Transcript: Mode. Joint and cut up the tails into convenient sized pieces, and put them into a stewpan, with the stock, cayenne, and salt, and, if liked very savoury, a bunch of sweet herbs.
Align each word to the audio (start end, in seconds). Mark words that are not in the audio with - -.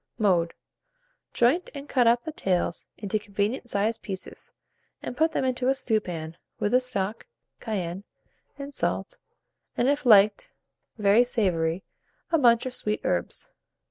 Mode. 0.17 0.55
Joint 1.31 1.69
and 1.75 1.87
cut 1.87 2.07
up 2.07 2.23
the 2.23 2.31
tails 2.31 2.87
into 2.97 3.19
convenient 3.19 3.69
sized 3.69 4.01
pieces, 4.01 4.51
and 5.03 5.15
put 5.15 5.31
them 5.33 5.45
into 5.45 5.67
a 5.67 5.75
stewpan, 5.75 6.37
with 6.59 6.71
the 6.71 6.79
stock, 6.79 7.27
cayenne, 7.59 8.03
and 8.57 8.73
salt, 8.73 9.19
and, 9.77 9.87
if 9.87 10.03
liked 10.03 10.49
very 10.97 11.23
savoury, 11.23 11.83
a 12.31 12.39
bunch 12.39 12.65
of 12.65 12.73
sweet 12.73 13.01
herbs. 13.03 13.51